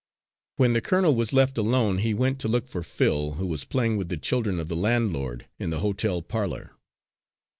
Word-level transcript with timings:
When 0.55 0.73
the 0.73 0.81
colonel 0.81 1.13
was 1.13 1.31
left 1.31 1.59
alone, 1.59 1.99
he 1.99 2.15
went 2.15 2.39
to 2.39 2.47
look 2.47 2.67
for 2.67 2.81
Phil, 2.81 3.33
who 3.33 3.45
was 3.45 3.65
playing 3.65 3.97
with 3.97 4.09
the 4.09 4.17
children 4.17 4.59
of 4.59 4.67
the 4.67 4.75
landlord, 4.75 5.45
in 5.59 5.69
the 5.69 5.77
hotel 5.81 6.23
parlour. 6.23 6.71